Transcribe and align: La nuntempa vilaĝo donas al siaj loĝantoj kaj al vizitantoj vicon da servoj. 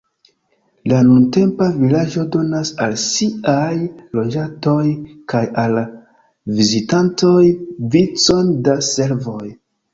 La 0.93 1.01
nuntempa 1.09 1.67
vilaĝo 1.81 2.23
donas 2.35 2.71
al 2.87 2.95
siaj 3.03 3.67
loĝantoj 4.21 4.87
kaj 5.35 5.45
al 5.67 5.79
vizitantoj 6.57 7.39
vicon 7.99 8.55
da 8.69 8.79
servoj. 8.93 9.43